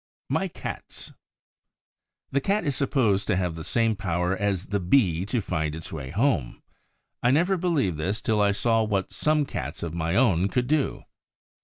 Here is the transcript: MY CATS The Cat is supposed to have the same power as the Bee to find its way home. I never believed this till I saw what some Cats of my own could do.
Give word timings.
MY 0.29 0.47
CATS 0.47 1.11
The 2.31 2.41
Cat 2.41 2.65
is 2.65 2.75
supposed 2.75 3.27
to 3.27 3.35
have 3.35 3.53
the 3.53 3.63
same 3.63 3.95
power 3.95 4.35
as 4.35 4.65
the 4.65 4.79
Bee 4.79 5.27
to 5.27 5.41
find 5.41 5.75
its 5.75 5.91
way 5.93 6.09
home. 6.09 6.63
I 7.21 7.29
never 7.29 7.55
believed 7.55 7.97
this 7.99 8.19
till 8.19 8.41
I 8.41 8.49
saw 8.49 8.81
what 8.81 9.11
some 9.11 9.45
Cats 9.45 9.83
of 9.83 9.93
my 9.93 10.15
own 10.15 10.47
could 10.47 10.65
do. 10.65 11.03